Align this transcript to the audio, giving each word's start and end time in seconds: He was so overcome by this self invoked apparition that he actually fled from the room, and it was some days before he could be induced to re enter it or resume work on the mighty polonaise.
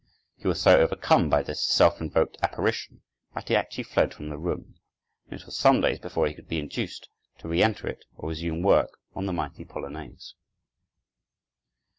He 0.35 0.47
was 0.47 0.59
so 0.59 0.79
overcome 0.81 1.29
by 1.29 1.43
this 1.43 1.63
self 1.63 2.01
invoked 2.01 2.35
apparition 2.41 3.03
that 3.35 3.49
he 3.49 3.55
actually 3.55 3.83
fled 3.83 4.15
from 4.15 4.29
the 4.29 4.37
room, 4.39 4.79
and 5.29 5.39
it 5.39 5.45
was 5.45 5.55
some 5.59 5.79
days 5.79 5.99
before 5.99 6.25
he 6.27 6.33
could 6.33 6.47
be 6.47 6.57
induced 6.57 7.07
to 7.37 7.47
re 7.47 7.61
enter 7.61 7.87
it 7.87 8.03
or 8.15 8.29
resume 8.29 8.63
work 8.63 8.97
on 9.13 9.27
the 9.27 9.31
mighty 9.33 9.63
polonaise. 9.63 10.33